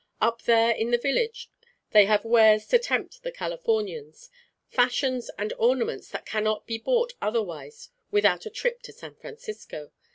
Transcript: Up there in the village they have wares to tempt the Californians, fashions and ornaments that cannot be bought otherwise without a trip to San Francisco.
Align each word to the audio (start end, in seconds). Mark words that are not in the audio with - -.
Up 0.19 0.41
there 0.41 0.71
in 0.71 0.89
the 0.89 0.97
village 0.97 1.51
they 1.91 2.05
have 2.07 2.25
wares 2.25 2.65
to 2.69 2.79
tempt 2.79 3.21
the 3.21 3.31
Californians, 3.31 4.31
fashions 4.67 5.29
and 5.37 5.53
ornaments 5.59 6.09
that 6.09 6.25
cannot 6.25 6.65
be 6.65 6.79
bought 6.79 7.13
otherwise 7.21 7.91
without 8.09 8.47
a 8.47 8.49
trip 8.49 8.81
to 8.81 8.93
San 8.93 9.13
Francisco. 9.13 9.91